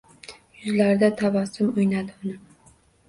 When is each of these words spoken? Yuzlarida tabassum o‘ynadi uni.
Yuzlarida 0.61 1.09
tabassum 1.21 1.69
o‘ynadi 1.83 2.17
uni. 2.23 2.35